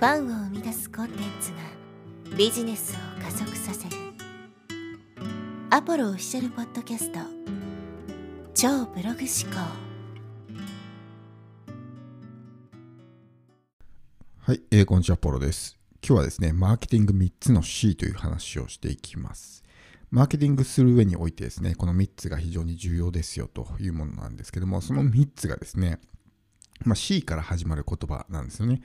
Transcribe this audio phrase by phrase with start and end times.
[0.00, 3.96] ファンを生み出すコンテンツがビジネスを加速させる
[5.68, 7.18] アポロオフィシャルポッドキャスト
[8.54, 9.60] 超ブログ思考
[14.38, 15.78] はい、えー、こんにちは、ポロです。
[16.02, 19.62] 今日はですね、マーケティング3つの C という話をしていきます。
[20.10, 26.00] マーケティングする上においてですね、この3つが非常に重要ですよというものなんですけども、その3つがですね、
[26.86, 28.80] まあ、C から始まる言葉なんですよね。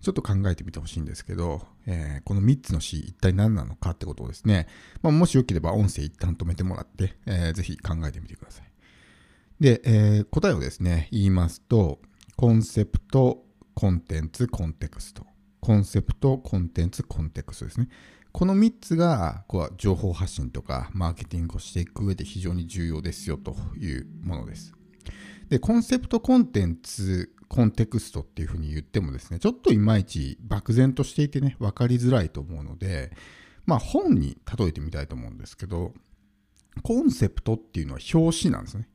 [0.00, 4.68] ちょっと考えてみてほしいんですけど、えー、この3つの C 一体何なのかってことをですね、
[5.02, 8.68] まあ、もしよければ音声一旦止めてもらって、えー、ぜひ考えてみてください。
[9.60, 11.98] で、えー、答えをですね、言いますと、
[12.36, 15.26] コンセプト、コンテンツ、コンテクスト。
[15.60, 17.88] コンセプト、コンテンツ、コンテクストですね。
[18.30, 24.74] この3つがこう情報発信とかマーケティングをしていく上で非常に重要ですよというものです。
[25.48, 33.10] で、コンセプトコンテンツ、コンテクストっていうふうに言ってもですね、ちょっといまいち漠然としていてね、分かりづらいと思うので、
[33.66, 35.94] まあ本に例えてみたいと思うんですけど、
[36.82, 38.88] コンセプトっていうのは表紙なんですね。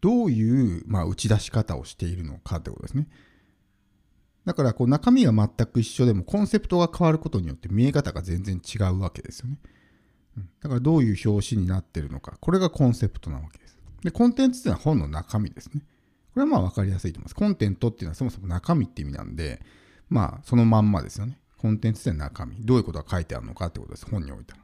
[0.00, 3.06] どういう、まあ、打ち出し方をしているのかってことですね。
[4.44, 9.58] だからこう中身が全く一緒でもコンセプトが変わることによって見え方が全然違うわけですよね。
[10.60, 12.36] だからどういう表紙になってるのか。
[12.40, 13.78] これがコンセプトなわけです。
[14.02, 15.82] で、コンテンツっていうのは本の中身ですね。
[16.36, 17.34] これはまあ分かりやすいと思います。
[17.34, 19.62] コンテントっていうのはそもそも中身って意味なんで、
[20.10, 21.40] まあそのまんまですよね。
[21.56, 22.56] コンテンツって中身。
[22.58, 24.04] どういうことが書いてあるのかってことです。
[24.04, 24.58] 本においては。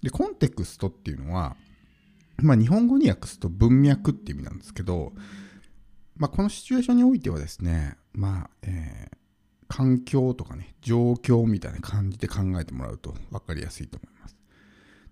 [0.00, 1.56] で、コンテクストっていうのは、
[2.36, 5.12] まあ日本語に訳すと文脈って意味なんですけど、
[6.16, 9.16] まあこのシチュエーションにおいてはですね、まあ、えー、
[9.66, 14.36] 環境とかね、状況みたいな感じで考えてもらうと分かりやすいと思います。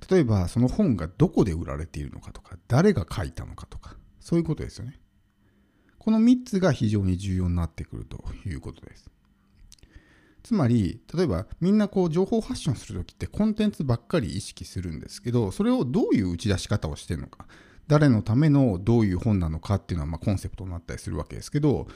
[0.08, 5.00] 例えば、その本がどこで売られているのかとか、誰が書いたのかとか、そういうことですよね。
[6.06, 9.10] この3つが非常に重要になってくるということです。
[10.44, 17.47] つまり、例えばみんなこう情報発信をするときってコンテンツばっかり意識するんですけど、それをどういう打ち出し方をしてるのか、
[17.88, 21.88] 誰のためのどういう本なのかっていうのはまコンセプトになったりするわけですけど、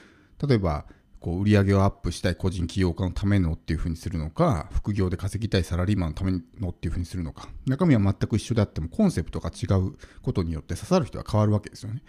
[0.45, 0.87] 例えば
[1.21, 9.93] こう売り上げをアップしたい個人起業家のためのっていうふうにするのか、副業で稼ぎたいサラリーマンのためのっていうふうにするのか、中身は全く一緒であってもコンセプトが違う
[10.23, 12.03] ことによって刺さる人は変わるわけですよね。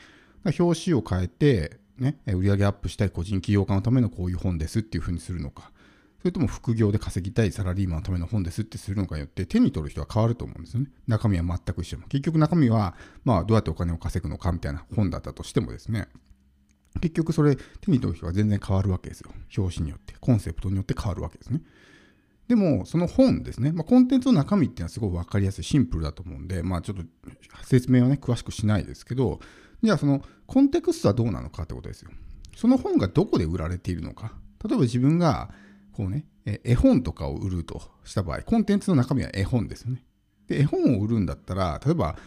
[0.58, 5.72] 表紙を変えて、ね、売上アップしたい個人起業家のためのこういう本ですっていうふうにするのか、
[6.20, 10.88] それとも副業で稼ぎたいサラリーマンのための本ですってするのかによって手に取る人は変わると思うんですよね。
[11.08, 11.98] 中身は全く一緒。
[12.10, 16.08] 結局中身は、まあどうやってお金を稼ぐのかみたいな本だったとしてもですね、
[17.02, 19.32] 結局それ手に取る人は全然変わるわけですよ。
[19.58, 21.62] 表紙によって、コンセプトによって変わるわけですね。
[22.48, 27.04] でも、その本ですね、まあ、コンテンツの中身っていうのはすごい分かりやすい、シンプルだと思うんで、まあ、ちょっと
[27.64, 29.40] 説明はね、詳しくしないですけど、
[29.84, 32.12] じゃあそのコンテクストはどうなのかってことですよ。
[32.56, 34.34] その本がどこで売られているのか。
[34.64, 35.50] 例えば自分が、
[35.94, 40.04] こうね、絵本とかを売るとした場合、コンテンツの中身は絵本ですよね。
[40.48, 42.18] で、絵本を売るんだったら、例えば、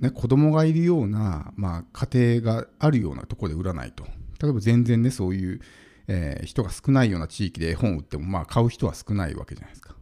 [0.00, 4.04] ね、子供がいるような、まあ、家庭があるようなところで売らないと。
[4.42, 5.60] 例えば全然ね、そういう、
[6.08, 9.94] えー、人が少ないような地域で絵本を売っても、まあ、買う人は少ないわけじゃないですか。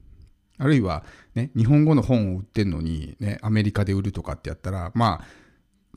[0.61, 1.05] あるいは、
[1.35, 5.25] ね、日本語の本を売ってるのに、ね、アメリカで売るとかってやったら、まあ、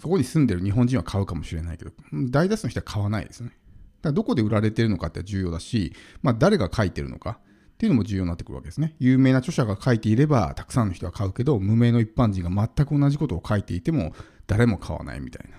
[0.02, 3.50] そこに住んでる日本人は買うかもしれないけど、大多数の人は買わないですね。
[3.50, 3.60] だか
[4.06, 8.96] らどこで売られてるのかって重要だし、まあ、誰が書いてるのかっていうのも重要になってくるわけですね。
[8.98, 14.16] 有名な著者が書いていれば、たくさんの人が買うけど、無名の一般人が全く同じことを書いていても、
[14.48, 15.58] 誰も買わないみたいな。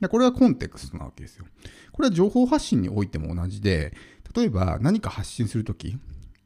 [0.00, 1.44] でこれはコンテクストなわけですよ。
[1.92, 3.94] これは情報発信においても同じで、
[4.34, 5.96] 例えば何か発信するとき、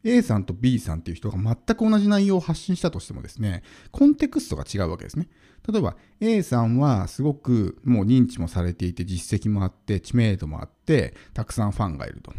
[0.05, 5.29] A さんと B さんっていう人が全く同じ内容を発信したとしてもですね、コンテクストが違うわけですね。
[5.71, 12.33] 例えば A さんはすごくもう認知もされていて実績もあって知名度もあってたくさんファンがいると。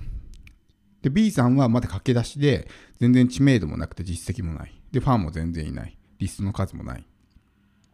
[1.01, 2.67] で B さんはまだ駆け出しで
[2.99, 4.73] 全然知名度もなくて実績もない。
[4.91, 5.97] でファンも全然いない。
[6.19, 7.05] リストの数もない。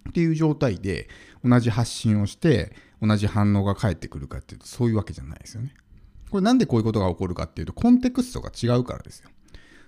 [0.09, 1.07] っていう状態で
[1.43, 5.73] 同じ発信をして同じ反応が返ってくるかっていうとそういうわけじゃないですよね。
[6.31, 9.29] これなんでこういうことが起こるかっていうとコンテクストが違うからですよ。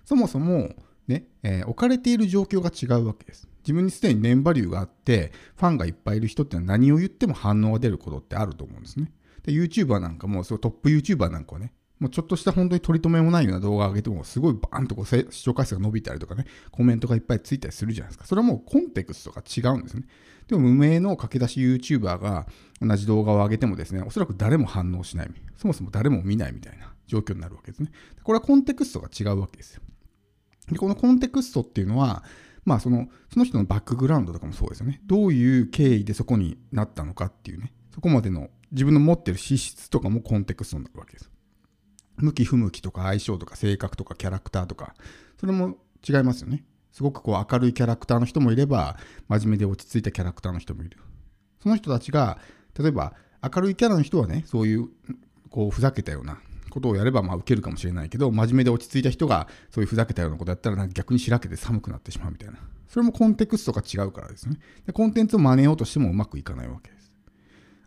[0.05, 0.75] そもそも
[1.07, 3.47] ね、えー、置かれている状況が違うわけです。
[3.63, 9.11] 自分にすでにネンバリューがあって、ファンがいっぱいいる人ってのは何を言っても反応が出ることってあると思うんですね。
[9.43, 18.25] で、YouTuber なんかも、そトップ YouTuber なんかはね、もうちょっとした本当に取り留めもないような動画を上げても、すごいバーンとこう視聴回数が伸びたりとかね、コメントがいっぱいついたりするじゃないですか。
[18.25, 20.05] それはもうコンテクストが違うんですね。
[20.47, 22.47] でも無名の駆け出し YouTuber が
[22.81, 25.31] 同じ動画を上げてもですね、おそらく誰も反応しない。
[25.57, 27.91] そもそも誰も見ないみたいな状況になるわけですね。
[28.23, 29.83] これはコンテクストが違うわけですよ。
[30.71, 32.23] で、このコンテクストっていうのは、
[32.65, 35.01] まあその、その人のバックグラウンドとかもそうですよね。
[35.05, 41.31] どういう経緯でそこになったのかっていうね、そこまでの自分の持ってる資質とかもコンテクストになるわけです。
[42.17, 44.95] 向き不向きとか相性とか性格とかキャラクターとか、
[45.39, 45.77] それも
[46.07, 46.63] 違いますよね。
[46.91, 48.97] すごくこう明るいキャラクターの人もいれば、
[49.27, 50.97] 真面目で落ち着いたキャラクターの人もいる。
[51.61, 52.39] その人たちが、
[52.77, 53.13] 例えば
[53.43, 54.89] 明るいキャラの人はね、そういう
[55.49, 56.39] こうふざけたような
[56.71, 62.55] ことをやればまあ受けるかもしれないけど、真面目で落ち着いた人がそういうふざけたようなことやったら逆にしらけて寒くなってしまうみたいな。
[62.87, 64.57] それもコンテクストが違うからですね。
[64.87, 67.15] でコンテンツを真似ようとしてもうまくいかないわけです。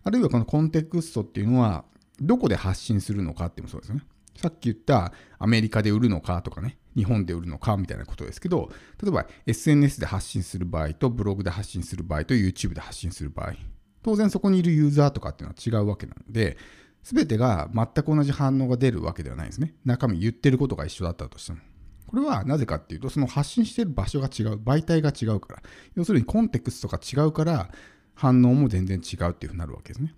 [0.04, 1.84] あるいはこのコンテクストっていうのは、
[2.20, 4.02] どこで発信するのかってもそうですよね。
[4.36, 8.70] さっき言ったアメリカで売るのかとかね、日本で売るのかみたいなことですけど、
[9.02, 13.54] 例えば SNS で発信する場合とブログで発信する場合と YouTube で発信する場合、
[14.02, 16.56] 当然そこにいるユーザーとかっていうのは違うわけなので、
[17.04, 19.74] 全てが全く同じ反応が出るわけではないですね。
[19.84, 21.58] 中身言ってることが一緒だったとしても。
[22.06, 25.62] これはなぜかっていうと、その発信してる場所が違う、媒体が違うから、
[25.94, 27.70] 要するにコンテクストが違うから、
[28.14, 30.14] 反応も全然違うっていうふうになるわけですね。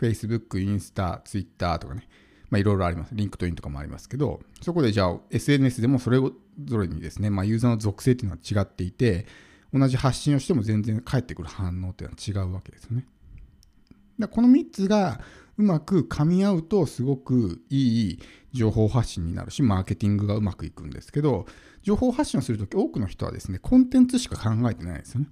[0.00, 2.08] Facebook、インスタ、Twitter とかね、
[2.50, 3.14] まあいろいろあります。
[3.14, 6.32] LinkedIn とかもありますけど、そこでじゃあ SNS でもそれぞ
[6.78, 9.26] れにですね、まあユーザーの属性っていうのは違っていて、
[9.72, 13.06] 同じ発信をしても全然返ってくる反応っていうのは違うわけですよね。
[14.30, 15.20] この3つが
[15.58, 18.18] うまく噛み合うとすごくいい
[18.52, 21.46] 情報発信になるし、マーケティングがうまくいくんですけど、
[21.82, 25.26] 情報発信をするとき多くの人はですね、コンテンツしか考えてないですよね。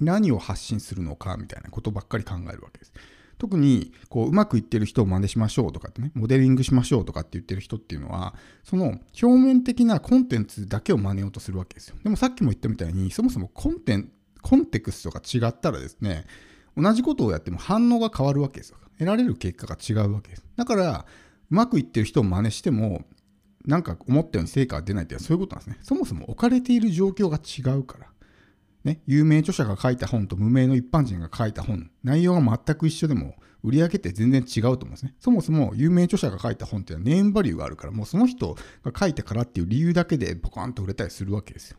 [0.00, 2.92] 何を発信するのかみたいなことばっかり考えるわけです。
[3.36, 11.96] 特にこううまくいってる人を真似しましょうとかってね、モデリングしましょうとかって言ってる人っていうのは、その表面的なコンテンツだけを真似ようとするわけですよ。
[12.04, 16.26] でもさっきも言ったみたいに、そもそもコンテンコンテクストが違ったらですね、
[16.76, 18.76] 同じことをやっても反応が変わるわけですよ。
[18.98, 20.44] 得られる結果が違うわけです。
[20.56, 21.06] だから、
[21.50, 23.04] うまくいってる人を真似しても、
[23.64, 25.78] なんか思ったように成果が出ないっていうのはそういうことなんですね。
[25.82, 28.06] そもそも置かれている状況が違うから。
[28.84, 35.14] ね、有名著者が書いた本と無名の一般人が書いた本、内容が全く一緒でも、売り上げって全然違うと思うんですね。
[35.18, 41.78] そもそも有名著者が書いた本っていうのはネームバリューがあるから、もうその人が書いたからっていう理由だけでボカンと売れたりするわけですよ。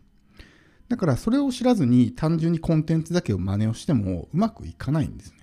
[0.89, 5.38] だからそれを知らずに単純にコンテンツだけを真似をしてもうまくいかないんですね。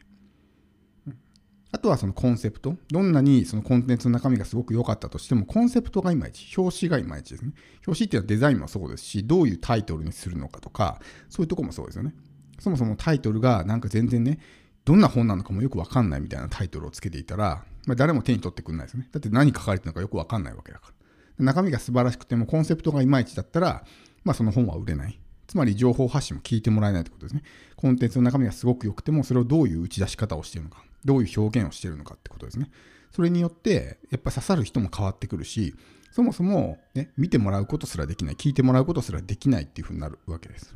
[1.83, 2.77] あとはそのコンセプト。
[2.93, 7.55] どんなにそのコンテンツの中身がすごく良かったとしても、コンセプトがいまいち、表紙がいまいちですね。
[7.85, 12.15] 表紙っていうのはデザインもそうですし、どういうタイトルにするのかとか、そういうとこもそうですよね。
[12.61, 14.39] そもそもタイトルがなんか全然ね、
[14.85, 19.09] どんな本なのかもよくわかんないみたいなタイトルをつけていたら、まあ、誰も手に取ってくんないですね。
[19.11, 20.93] だって何書かれてるのかよくわかんないわけだか
[21.41, 21.45] ら。
[21.45, 23.85] 中身が素晴らしくてもコンセプトがいまいちだったら、
[24.23, 25.19] まあその本は売れない。
[25.49, 27.43] つまり情報発信も聞いてもらえないってことですね。
[27.75, 30.85] コンテンツの中身がすごく良くても、それをどういう打ち出し方をしているのか。
[31.05, 32.71] どういう表現をしているのかってことですね。
[33.11, 35.75] それによって、やっぱ刺さる人も変わってくるし、
[36.11, 40.75] そもそも、ね、見てもらうことすらできない、聞いてもらうことすらできないっていうふうになるわけです。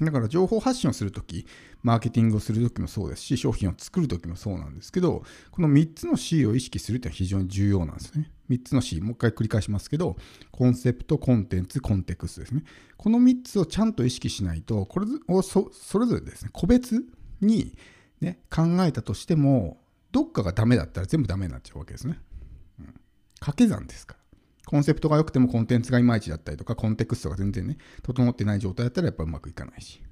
[0.00, 1.46] だから情報発信をするとき、
[1.82, 8.32] マーケティングをするときもそうですし、商品を作るときもそうなんですけど、この3つの C を意識するっていうのは非常に重要なんですね。
[8.50, 10.16] 3つの C、もう一回繰り返しますけど、
[10.50, 12.64] コンセプト、コンテンツ、コンテクストですね。
[12.96, 17.04] この3つをちゃんと意識しないと、これをそれぞれですね、個別
[17.40, 17.76] に
[18.24, 19.80] ね、考えたとしても、
[20.12, 22.18] どっかがダメだったら全部ダメになっちゃうわけですね。
[22.78, 22.86] うん、
[23.40, 24.20] 掛け算ですから。
[24.66, 30.02] コンセプトが良くてもコンテンツがいまいちだったりとか、コンテクストが全然ね、整ってない状態だったらやっぱうまくいかないし。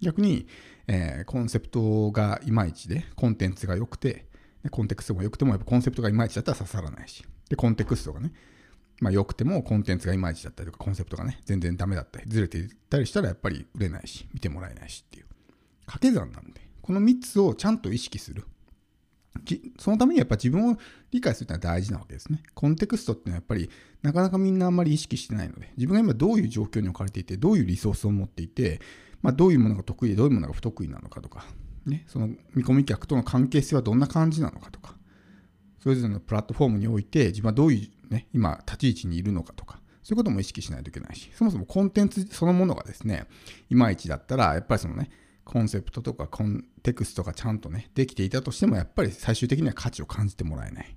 [0.00, 0.46] 逆に、
[0.86, 4.26] えー、コンセプトがいまいちで、コンテンツが良くて、
[4.70, 7.24] コンテクストが良くてもやっぱコンセプトがいまいちだったら刺さらないし。
[7.48, 8.32] で、コンテクストがね、
[9.00, 15.26] まあ良くてもコンテンツがいまいちだったりとか、コンセプトがね、全然ダメだったり、ずれていったりしたらやっぱり売れないし、見てもらえないしっていう。
[15.86, 16.69] 掛け算なんで。
[16.90, 18.44] この3つをちゃんと意識する。
[19.78, 20.76] そのためにやっぱ自分を
[21.12, 22.42] 理解するのは大事なわけですね。
[22.52, 23.70] コンテクストっていうのはやっぱり
[24.02, 28.80] なかなかみんなあんまり意識してないので、自分が今どういう状況に置かれていて、どういうリソースを持っていて、
[29.22, 31.44] まあ、どういうものが得意でどういうものが不得意なのかとか、
[31.86, 34.96] ね、その見込み客との関係性はどんな感じなのかとか、
[35.78, 43.28] それぞれのプラットフォームにおいて自分はどういう、ね、今立ち位置にいるのかとか、そういうことも意識しないといけないし、そもそもコンテンツそのものがですね、
[43.68, 45.08] いまいちだったら、やっぱりそのね、
[45.44, 50.96] コンセプトとかコンテクストがちゃんとね、できていたとしても、やっぱり最終的には価値を感じてもらえない。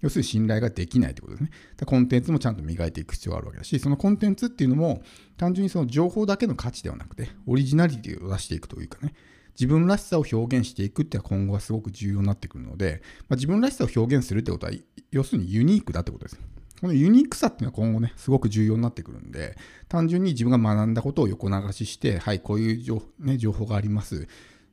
[0.00, 1.50] 要するに信頼ができないってことですね。
[1.86, 5.02] コンテンツもちゃんと磨いていく必要があるわけだし、そのコンテンツっていうのも、
[5.36, 9.14] 単純にその情報だけの価値ではなくて、オリジナリティを出していくというかね、
[9.54, 14.72] 自分らしさを表現していくっていうのは今後はすごく重要になってくるので、まあ、自分らしさを表現するってことは、
[15.12, 16.40] 要するにユニークだってことです。
[16.82, 19.56] このユニークさっていうのは今後ね、すごく重要になってくるんで、
[19.88, 24.26] 単純に自分が学んだことを横流しして、はい、こういう情,、ね、情報があります。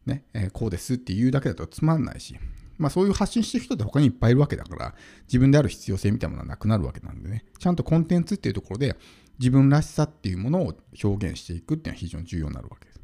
[0.08, 2.36] ね、えー、こうですっていうだけだとつまんないし、
[2.80, 4.96] まあそういう発信してる人って他にいっぱいいるわけだから、
[5.28, 8.96] 自分である必要性みたいなものはなくなるわけなんでね、ちゃんとコンテンツっていうところで
[9.38, 10.74] 自分らしさっていうものを
[11.04, 13.00] 表現していくっていうのは非常に重要になるわけです。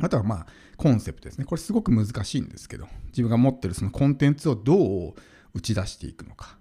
[0.00, 0.46] あとはまあ
[0.78, 1.44] コンセプトですね。
[1.44, 5.14] これすごく難しいんですけど、自分が持ってるそのコンテンツをどう
[5.52, 6.56] 打ち出していくのか。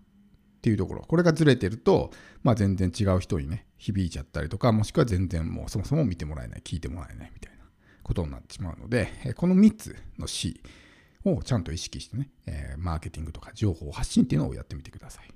[0.58, 2.12] っていうところ、これがずれてると、
[2.44, 7.64] まあ、全然違う人にね、響いちゃったりとか、もしくは全然もうそもそも見てもらえない、聞いてもらえないみたいな
[8.04, 10.62] ことになってしまうので、この3つの C
[11.24, 12.32] をちゃんと意識してね、
[12.78, 15.30] マーケティングとか情報発信っていうのをやってみてください。